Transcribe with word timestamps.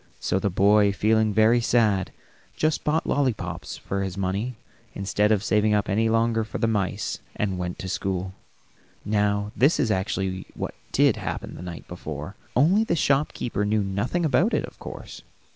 So 0.19 0.39
the 0.39 0.49
boy, 0.49 0.91
feeling 0.91 1.31
very 1.31 1.61
sad, 1.61 2.09
just 2.55 2.83
bought 2.83 3.05
lollipops 3.05 3.77
for 3.77 4.01
his 4.01 4.17
money, 4.17 4.55
instead 4.95 5.31
of 5.31 5.43
saving 5.43 5.75
up 5.75 5.87
any 5.87 6.09
longer 6.09 6.43
for 6.43 6.57
the 6.57 6.65
mice, 6.65 7.19
and 7.35 7.59
went 7.59 7.77
to 7.77 7.87
school. 7.87 8.33
Now 9.05 9.51
this 9.55 9.79
is 9.79 9.91
actually 9.91 10.47
what 10.55 10.73
did 10.91 11.17
happen 11.17 11.53
the 11.53 11.61
night 11.61 11.87
before, 11.87 12.35
only 12.55 12.83
the 12.83 12.95
shopkeeper 12.95 13.63
knew 13.63 13.83
nothing 13.83 14.25
about 14.25 14.55
it, 14.55 14.65
of 14.65 14.79
course. 14.79 15.21